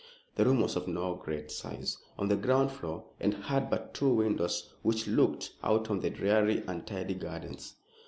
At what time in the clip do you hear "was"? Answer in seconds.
0.61-0.75